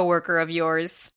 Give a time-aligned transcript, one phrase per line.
[0.00, 1.12] coworker of yours.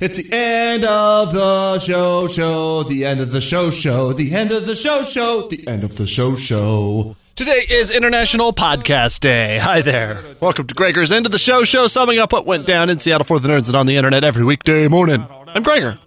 [0.00, 4.50] It's the end of the show, show, the end of the show, show, the end
[4.50, 7.16] of the show, show, the end of the show, show.
[7.36, 9.58] Today is International Podcast Day.
[9.58, 10.22] Hi there.
[10.40, 13.24] Welcome to Gregor's End of the Show show, summing up what went down in Seattle
[13.24, 15.26] for the nerds and on the internet every weekday morning.
[15.48, 15.98] I'm Gregor,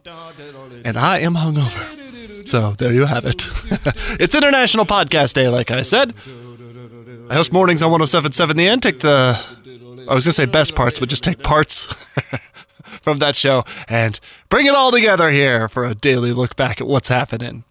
[0.85, 2.47] and I am hungover.
[2.47, 3.50] So there you have it.
[4.19, 6.13] it's International Podcast Day, like I said.
[7.30, 8.81] I host mornings on 1077 The End.
[8.83, 9.38] Take the,
[10.08, 11.94] I was going to say best parts, but just take parts
[13.08, 14.19] from that show and
[14.50, 17.63] bring it all together here for a daily look back at what's happening.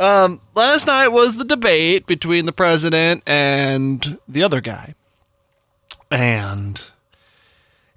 [0.00, 4.96] Um, last night was the debate between the president and the other guy.
[6.10, 6.90] And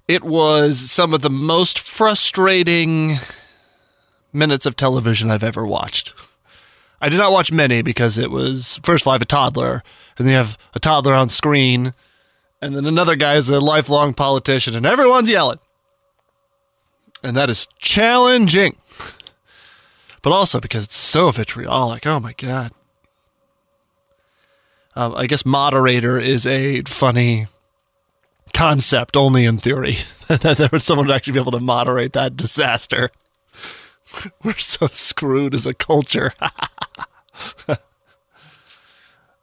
[0.06, 3.16] it was some of the most frustrating
[4.32, 6.14] minutes of television I've ever watched.
[7.00, 9.82] I did not watch many because it was first of all, I have a toddler,
[10.16, 11.92] and you have a toddler on screen,
[12.62, 15.58] and then another guy is a lifelong politician, and everyone's yelling.
[17.24, 18.76] And that is challenging
[20.24, 22.06] but also because it's so vitriolic.
[22.06, 22.72] Oh my god.
[24.96, 27.46] Um, I guess moderator is a funny
[28.54, 29.98] concept, only in theory.
[30.28, 33.10] that someone would actually be able to moderate that disaster.
[34.42, 36.32] We're so screwed as a culture.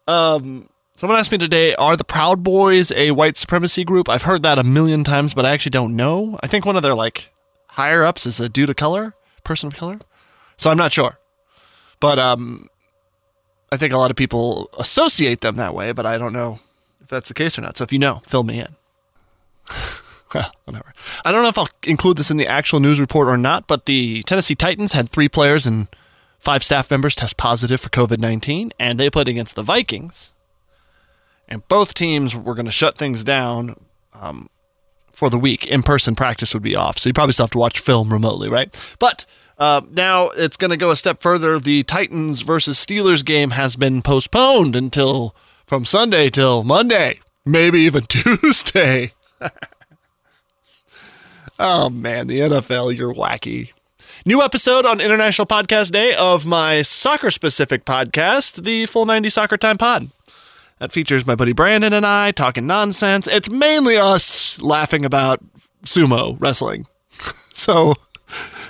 [0.07, 4.09] um, someone asked me today, are the Proud Boys a white supremacy group?
[4.09, 6.39] I've heard that a million times, but I actually don't know.
[6.41, 7.31] I think one of their like
[7.71, 9.99] higher ups is a dude of color, person of color.
[10.57, 11.19] So I'm not sure.
[11.99, 12.69] But um,
[13.71, 16.59] I think a lot of people associate them that way, but I don't know
[17.01, 17.77] if that's the case or not.
[17.77, 18.75] So if you know, fill me in.
[20.33, 20.93] well, whatever.
[21.23, 23.85] I don't know if I'll include this in the actual news report or not, but
[23.85, 25.87] the Tennessee Titans had three players and
[26.39, 30.33] five staff members test positive for COVID 19, and they played against the Vikings.
[31.47, 33.75] And both teams were going to shut things down
[34.13, 34.49] um,
[35.13, 35.67] for the week.
[35.67, 36.97] In person practice would be off.
[36.97, 38.75] So you probably still have to watch film remotely, right?
[38.99, 39.25] But
[39.57, 41.59] uh, now it's going to go a step further.
[41.59, 45.35] The Titans versus Steelers game has been postponed until
[45.65, 49.13] from Sunday till Monday, maybe even Tuesday.
[51.59, 53.71] oh man, the NFL, you're wacky.
[54.25, 59.57] New episode on International Podcast Day of my soccer specific podcast, the Full 90 Soccer
[59.57, 60.09] Time Pod.
[60.81, 63.27] That features my buddy Brandon and I talking nonsense.
[63.27, 65.39] It's mainly us laughing about
[65.85, 66.87] sumo wrestling.
[67.53, 67.93] so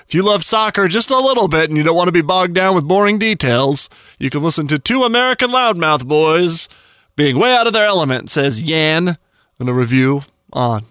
[0.05, 2.53] if you love soccer just a little bit and you don't want to be bogged
[2.53, 3.89] down with boring details,
[4.19, 6.67] you can listen to two American loudmouth boys
[7.15, 9.17] being way out of their element, says Yan
[9.57, 10.83] in a review on.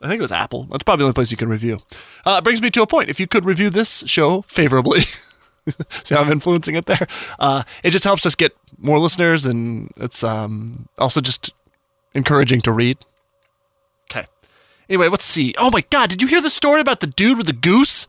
[0.00, 0.64] I think it was Apple.
[0.64, 1.78] That's probably the only place you can review.
[2.24, 3.08] Uh, brings me to a point.
[3.08, 5.02] If you could review this show favorably,
[6.04, 7.06] see how I'm influencing it there?
[7.38, 11.52] Uh, it just helps us get more listeners, and it's um, also just
[12.14, 12.98] encouraging to read.
[14.10, 14.26] Okay.
[14.88, 15.54] Anyway, let's see.
[15.58, 18.08] Oh my god, did you hear the story about the dude with the goose?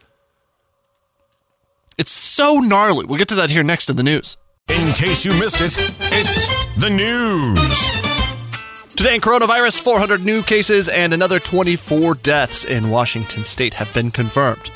[1.98, 3.06] It's so gnarly.
[3.06, 4.38] We'll get to that here next in the news.
[4.70, 8.14] In case you missed it, it's the news.
[8.96, 14.12] Today in coronavirus, 400 new cases and another 24 deaths in Washington state have been
[14.12, 14.72] confirmed.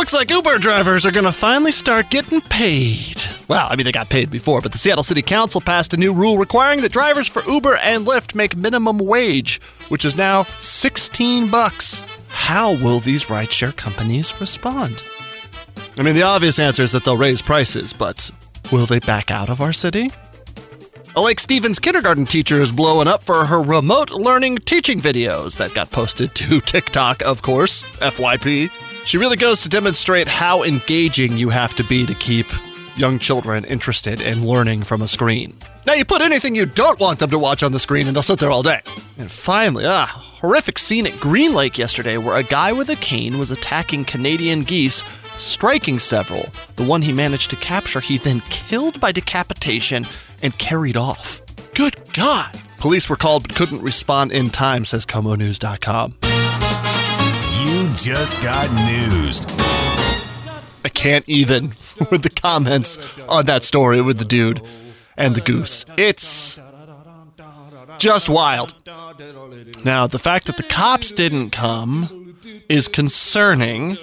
[0.00, 3.22] Looks like Uber drivers are going to finally start getting paid.
[3.48, 6.14] Well, I mean, they got paid before, but the Seattle City Council passed a new
[6.14, 9.60] rule requiring that drivers for Uber and Lyft make minimum wage,
[9.90, 12.06] which is now 16 bucks.
[12.28, 15.04] How will these rideshare companies respond?
[15.98, 18.30] I mean, the obvious answer is that they'll raise prices, but
[18.72, 20.10] will they back out of our city?
[21.14, 25.74] A Lake Stevens kindergarten teacher is blowing up for her remote learning teaching videos that
[25.74, 28.70] got posted to TikTok, of course, FYP.
[29.04, 32.46] She really goes to demonstrate how engaging you have to be to keep
[32.96, 35.54] young children interested in learning from a screen.
[35.86, 38.22] Now, you put anything you don't want them to watch on the screen and they'll
[38.22, 38.82] sit there all day.
[39.18, 43.38] And finally, ah, horrific scene at Green Lake yesterday where a guy with a cane
[43.38, 45.02] was attacking Canadian geese,
[45.38, 46.46] striking several.
[46.76, 50.04] The one he managed to capture, he then killed by decapitation
[50.42, 51.40] and carried off.
[51.74, 52.60] Good God!
[52.78, 56.29] Police were called but couldn't respond in time, says KOMONews.com.
[57.96, 59.44] Just got news.
[60.84, 61.68] I can't even
[62.10, 62.98] with the comments
[63.28, 64.62] on that story with the dude
[65.16, 65.84] and the goose.
[65.96, 66.58] It's
[67.98, 68.74] just wild.
[69.84, 72.36] Now, the fact that the cops didn't come
[72.68, 73.98] is concerning,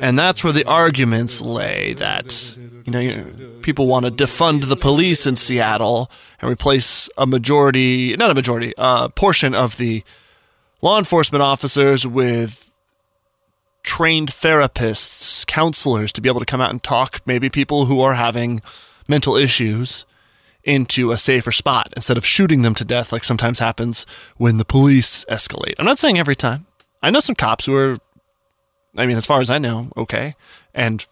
[0.00, 3.24] and that's where the arguments lay that, you know,
[3.62, 6.10] people want to defund the police in Seattle
[6.40, 10.04] and replace a majority, not a majority, a portion of the
[10.82, 12.69] law enforcement officers with
[13.82, 18.14] trained therapists, counselors to be able to come out and talk maybe people who are
[18.14, 18.62] having
[19.08, 20.06] mental issues
[20.62, 24.04] into a safer spot instead of shooting them to death like sometimes happens
[24.36, 25.74] when the police escalate.
[25.78, 26.66] I'm not saying every time.
[27.02, 27.98] I know some cops who are
[28.96, 30.34] I mean as far as I know, okay.
[30.74, 31.06] And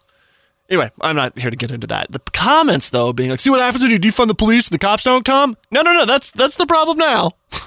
[0.69, 2.11] anyway, I'm not here to get into that.
[2.11, 4.85] The comments though being like, "See what happens when you defund the police and the
[4.85, 7.31] cops don't come?" No, no, no, that's that's the problem now.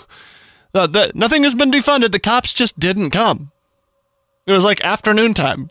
[0.75, 2.13] Uh, that nothing has been defunded.
[2.13, 3.52] The cops just didn't come.
[4.47, 5.71] It was like afternoon time.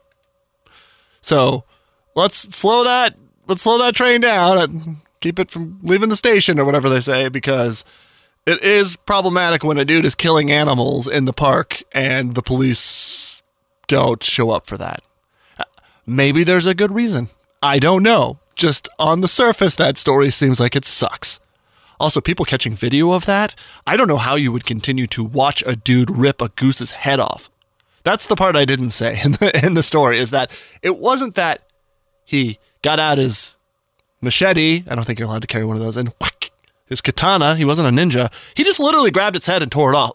[1.22, 1.66] So
[2.16, 3.16] let's slow that
[3.48, 7.02] let's slow that train down and keep it from leaving the station or whatever they
[7.02, 7.84] say because
[8.46, 13.42] it is problematic when a dude is killing animals in the park and the police
[13.88, 15.04] don't show up for that.
[16.06, 17.30] Maybe there's a good reason.
[17.62, 18.40] I don't know.
[18.56, 21.40] Just on the surface, that story seems like it sucks.
[22.00, 23.54] Also, people catching video of that,
[23.86, 27.20] I don't know how you would continue to watch a dude rip a goose's head
[27.20, 27.51] off.
[28.04, 30.52] That's the part I didn't say in the in the story is that
[30.82, 31.62] it wasn't that
[32.26, 33.56] he got out his
[34.22, 34.84] machete.
[34.88, 35.98] I don't think you're allowed to carry one of those.
[35.98, 36.52] And whack,
[36.86, 37.56] his katana.
[37.56, 38.32] He wasn't a ninja.
[38.56, 40.12] He just literally grabbed its head and tore it off.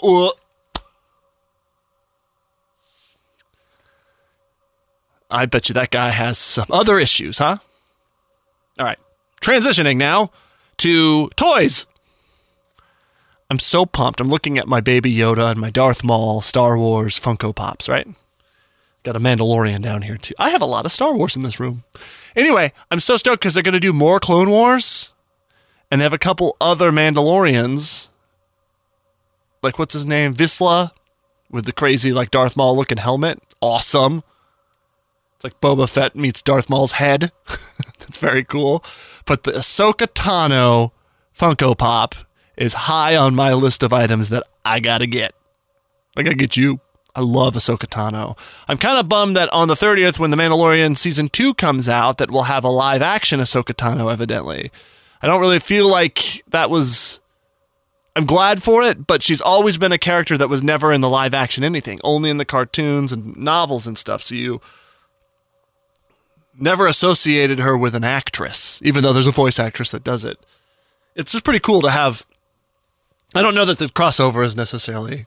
[5.30, 7.56] I bet you that guy has some other issues, huh?
[8.78, 8.98] All right.
[9.40, 10.30] Transitioning now
[10.78, 11.86] to toys.
[13.48, 14.20] I'm so pumped.
[14.20, 18.08] I'm looking at my baby Yoda and my Darth Maul Star Wars Funko Pops, right?
[19.04, 20.34] Got a Mandalorian down here too.
[20.38, 21.84] I have a lot of Star Wars in this room.
[22.34, 25.12] Anyway, I'm so stoked because they're going to do more Clone Wars
[25.90, 28.08] and they have a couple other Mandalorians.
[29.62, 30.34] Like, what's his name?
[30.34, 30.90] Vizsla
[31.48, 33.40] with the crazy, like, Darth Maul looking helmet.
[33.60, 34.24] Awesome.
[35.36, 37.30] It's like Boba Fett meets Darth Maul's head.
[38.00, 38.84] That's very cool.
[39.24, 40.90] But the Ahsoka Tano
[41.36, 42.16] Funko Pop
[42.56, 45.34] is high on my list of items that I gotta get.
[46.16, 46.80] I gotta get you.
[47.14, 48.38] I love Ahsoka Tano.
[48.68, 52.18] I'm kind of bummed that on the 30th, when The Mandalorian Season 2 comes out,
[52.18, 54.70] that we'll have a live action Ahsoka Tano, evidently.
[55.22, 57.20] I don't really feel like that was.
[58.14, 61.08] I'm glad for it, but she's always been a character that was never in the
[61.08, 64.22] live action anything, only in the cartoons and novels and stuff.
[64.22, 64.60] So you
[66.58, 70.38] never associated her with an actress, even though there's a voice actress that does it.
[71.14, 72.26] It's just pretty cool to have.
[73.34, 75.26] I don't know that the crossover is necessarily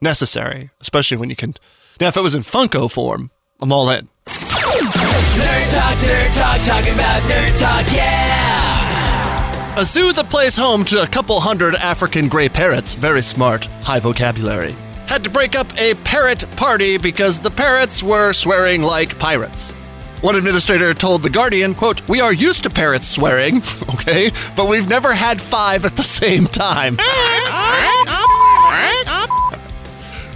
[0.00, 1.54] necessary, especially when you can.
[2.00, 3.30] Now, if it was in Funko form,
[3.60, 4.08] I'm all in.
[4.26, 9.78] Nerd talk, nerd talk, talking about nerd talk, yeah!
[9.78, 14.00] A zoo that plays home to a couple hundred African gray parrots, very smart, high
[14.00, 14.74] vocabulary,
[15.06, 19.72] had to break up a parrot party because the parrots were swearing like pirates.
[20.20, 23.56] One administrator told The Guardian, quote, We are used to parrots swearing,
[23.94, 26.98] okay, but we've never had five at the same time.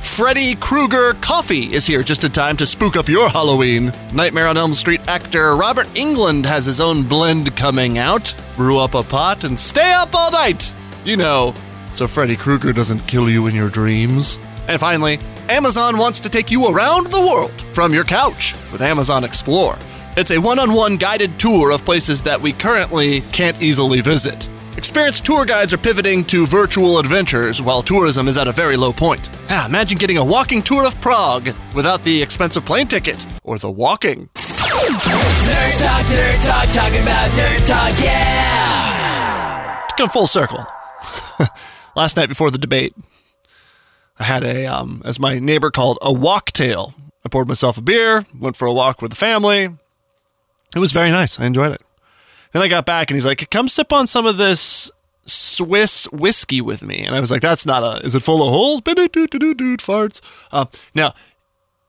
[0.00, 3.92] Freddy Krueger Coffee is here just in time to spook up your Halloween.
[4.14, 8.34] Nightmare on Elm Street actor Robert Englund has his own blend coming out.
[8.56, 10.74] Brew up a pot and stay up all night.
[11.04, 11.52] You know,
[11.94, 14.38] so Freddy Krueger doesn't kill you in your dreams.
[14.66, 15.18] And finally,
[15.50, 19.76] Amazon wants to take you around the world from your couch with Amazon Explore.
[20.16, 24.48] It's a one on one guided tour of places that we currently can't easily visit.
[24.78, 28.92] Experienced tour guides are pivoting to virtual adventures while tourism is at a very low
[28.92, 29.28] point.
[29.50, 33.70] Ah, imagine getting a walking tour of Prague without the expensive plane ticket or the
[33.70, 34.28] walking.
[34.34, 39.82] Nerd talk, nerd talk, talking about nerd talk, yeah!
[39.98, 40.66] Come full circle.
[41.96, 42.94] Last night before the debate,
[44.18, 46.94] I had a, um, as my neighbor called, a walktail.
[47.24, 49.70] I poured myself a beer, went for a walk with the family.
[50.74, 51.40] It was very nice.
[51.40, 51.82] I enjoyed it.
[52.52, 54.90] Then I got back and he's like, come sip on some of this
[55.26, 56.98] Swiss whiskey with me.
[56.98, 58.80] And I was like, that's not a, is it full of holes?
[58.82, 60.20] Farts.
[60.52, 61.14] Uh, now,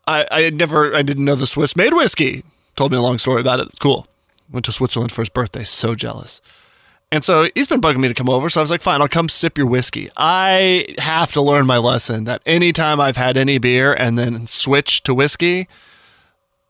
[0.07, 2.43] I, I had never, I didn't know the Swiss made whiskey.
[2.75, 3.79] Told me a long story about it.
[3.79, 4.07] Cool.
[4.51, 5.63] Went to Switzerland for his birthday.
[5.63, 6.41] So jealous.
[7.11, 8.49] And so he's been bugging me to come over.
[8.49, 10.09] So I was like, fine, I'll come sip your whiskey.
[10.17, 15.03] I have to learn my lesson that anytime I've had any beer and then switch
[15.03, 15.67] to whiskey,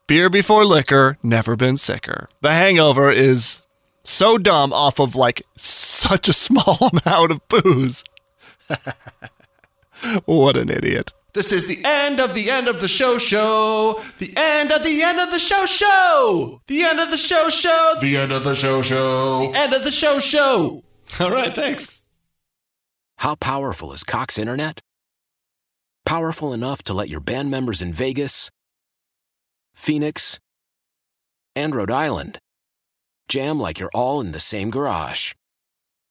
[0.08, 2.30] beer before liquor, never been sicker.
[2.42, 3.64] The hangover is
[4.04, 8.04] so dumb off of like such a small amount of booze.
[10.26, 11.12] what an idiot.
[11.36, 14.02] This is the end of the end of the show show.
[14.20, 16.62] The end of the end of the show show.
[16.68, 17.96] The end of the show show.
[18.00, 19.52] The end of the show show.
[19.52, 20.82] The end of the show show.
[21.20, 22.02] All right, thanks.
[23.18, 24.80] How powerful is Cox Internet?
[26.06, 28.50] Powerful enough to let your band members in Vegas,
[29.74, 30.40] Phoenix,
[31.54, 32.40] and Rhode Island
[33.28, 35.34] jam like you're all in the same garage.